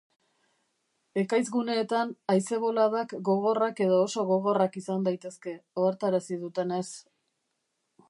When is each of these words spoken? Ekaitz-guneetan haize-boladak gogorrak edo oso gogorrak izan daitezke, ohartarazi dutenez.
Ekaitz-guneetan 1.23 2.15
haize-boladak 2.35 3.15
gogorrak 3.29 3.83
edo 3.87 4.01
oso 4.09 4.27
gogorrak 4.33 4.81
izan 4.83 5.09
daitezke, 5.11 5.57
ohartarazi 5.83 6.43
dutenez. 6.47 6.87